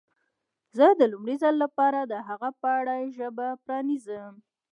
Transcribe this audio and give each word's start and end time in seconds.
زه 0.77 0.87
د 0.99 1.01
لومړي 1.11 1.35
ځل 1.43 1.55
لپاره 1.63 1.99
د 2.03 2.13
هغه 2.27 2.49
په 2.61 2.67
اړه 2.79 2.95
ژبه 3.17 3.47
پرانیزم. 3.63 4.33